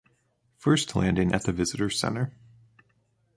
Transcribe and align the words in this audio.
First 0.57 0.95
landing 0.95 1.31
at 1.31 1.43
the 1.43 1.51
visitor 1.53 1.91
center 1.91 2.33